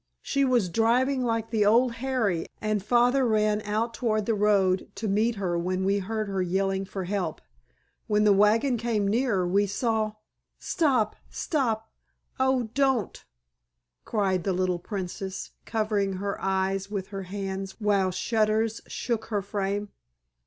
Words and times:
She 0.23 0.43
was 0.43 0.67
driving 0.67 1.23
like 1.23 1.51
the 1.51 1.63
old 1.63 1.91
Harry, 2.01 2.47
and 2.59 2.81
Father 2.81 3.23
ran 3.23 3.61
out 3.61 3.93
toward 3.93 4.25
the 4.25 4.33
road 4.33 4.89
to 4.95 5.07
meet 5.07 5.35
her 5.35 5.59
when 5.59 5.85
we 5.85 5.99
heard 5.99 6.27
her 6.27 6.41
yelling 6.41 6.85
for 6.85 7.03
help. 7.03 7.39
When 8.07 8.23
the 8.23 8.33
wagon 8.33 8.77
came 8.77 9.07
nearer 9.07 9.47
we 9.47 9.67
saw——" 9.67 10.13
"Stop, 10.57 11.17
stop, 11.29 11.91
oh 12.39 12.71
don't!" 12.73 13.23
cried 14.03 14.43
the 14.43 14.53
little 14.53 14.79
Princess, 14.79 15.51
covering 15.67 16.13
her 16.13 16.41
eyes 16.41 16.89
with 16.89 17.09
her 17.09 17.21
hands 17.29 17.79
while 17.79 18.09
shudders 18.09 18.81
shook 18.87 19.25
her 19.25 19.43
frame. 19.43 19.89